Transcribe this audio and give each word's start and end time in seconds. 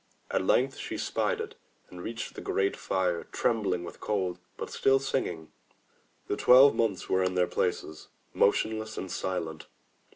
At 0.31 0.41
length 0.43 0.77
she 0.79 0.97
spied 0.97 1.39
it, 1.39 1.53
and 1.91 2.01
reached 2.01 2.33
the 2.33 2.41
great 2.41 2.75
fire, 2.75 3.25
trembling 3.25 3.83
with 3.83 3.99
cold, 3.99 4.39
but 4.57 4.71
still 4.71 4.97
singing. 4.97 5.51
The 6.25 6.35
Twelve 6.35 6.73
Months 6.73 7.07
were 7.07 7.21
in 7.21 7.35
their 7.35 7.45
places, 7.45 8.07
motionless 8.33 8.97
and 8.97 9.11
silent. 9.11 9.67